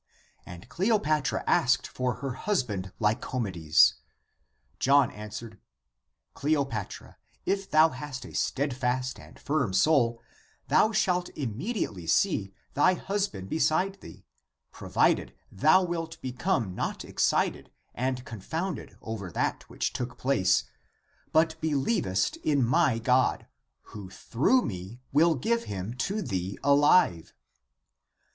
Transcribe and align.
And 0.47 0.67
Cleopatra 0.67 1.43
asked 1.45 1.85
for 1.85 2.15
her 2.25 2.31
husband 2.33 2.91
Lycomedes. 2.99 3.93
John 4.79 5.11
answered," 5.11 5.59
Cleopatra, 6.33 7.17
if 7.45 7.69
thou 7.69 7.89
hast 7.89 8.25
a 8.25 8.33
steadfast 8.33 9.19
and 9.19 9.37
firm 9.37 9.73
soul, 9.75 10.19
thou 10.69 10.91
shalt 10.91 11.29
im 11.35 11.55
mediately 11.55 12.07
see 12.07 12.51
thy 12.73 12.95
husband 12.95 13.47
beside 13.47 14.01
thee, 14.01 14.25
provided 14.71 15.35
thou 15.51 15.85
become 16.19 16.73
not 16.73 17.05
excited 17.05 17.69
and 17.93 18.25
confounded 18.25 18.97
over 19.03 19.31
that 19.31 19.69
which 19.69 19.93
took 19.93 20.17
place, 20.17 20.63
but 21.31 21.61
believest 21.61 22.37
in 22.37 22.65
my 22.65 22.97
God, 22.97 23.45
who 23.93 24.09
through 24.09 24.63
me 24.63 24.99
will 25.11 25.35
give 25.35 25.65
him 25.65 25.93
to 25.93 26.23
thee 26.23 26.57
alive. 26.63 27.35